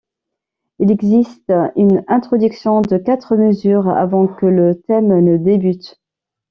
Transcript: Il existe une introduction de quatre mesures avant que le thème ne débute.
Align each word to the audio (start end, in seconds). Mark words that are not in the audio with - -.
Il 0.79 0.89
existe 0.89 1.53
une 1.75 2.03
introduction 2.07 2.81
de 2.81 2.97
quatre 2.97 3.35
mesures 3.35 3.87
avant 3.87 4.25
que 4.25 4.47
le 4.47 4.81
thème 4.87 5.19
ne 5.23 5.37
débute. 5.37 5.99